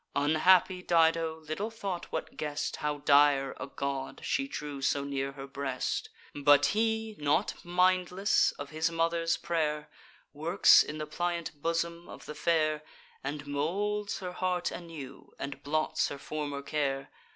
[0.15, 5.45] Unhappy Dido little thought what guest, How dire a god, she drew so near her
[5.45, 9.89] breast; But he, not mindless of his mother's pray'r,
[10.33, 12.81] Works in the pliant bosom of the fair,
[13.23, 17.11] And moulds her heart anew, and blots her former care.